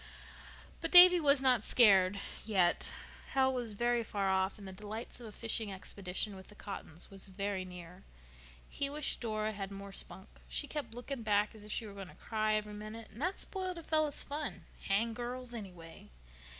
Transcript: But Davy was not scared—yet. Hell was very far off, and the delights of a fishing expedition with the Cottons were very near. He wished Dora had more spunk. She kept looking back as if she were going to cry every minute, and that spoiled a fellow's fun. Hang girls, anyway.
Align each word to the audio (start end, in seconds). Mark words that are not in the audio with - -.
But 0.81 0.89
Davy 0.91 1.19
was 1.19 1.43
not 1.43 1.63
scared—yet. 1.63 2.91
Hell 3.29 3.53
was 3.53 3.73
very 3.73 4.03
far 4.03 4.31
off, 4.31 4.57
and 4.57 4.67
the 4.67 4.71
delights 4.73 5.19
of 5.19 5.27
a 5.27 5.31
fishing 5.31 5.71
expedition 5.71 6.35
with 6.35 6.47
the 6.47 6.55
Cottons 6.55 7.11
were 7.11 7.17
very 7.19 7.63
near. 7.63 8.01
He 8.67 8.89
wished 8.89 9.19
Dora 9.19 9.51
had 9.51 9.69
more 9.71 9.91
spunk. 9.93 10.29
She 10.47 10.65
kept 10.67 10.95
looking 10.95 11.21
back 11.21 11.53
as 11.53 11.63
if 11.63 11.71
she 11.71 11.85
were 11.85 11.93
going 11.93 12.07
to 12.07 12.15
cry 12.15 12.55
every 12.55 12.73
minute, 12.73 13.09
and 13.11 13.21
that 13.21 13.37
spoiled 13.39 13.77
a 13.77 13.83
fellow's 13.83 14.23
fun. 14.23 14.63
Hang 14.87 15.13
girls, 15.13 15.53
anyway. 15.53 16.09